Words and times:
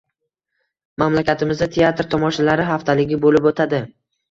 Mamlakatimizda 1.03 1.67
Teatr 1.77 2.11
tomoshalari 2.15 2.67
haftaligi 2.73 3.23
boʻlib 3.29 3.53
oʻtadi 3.55 3.87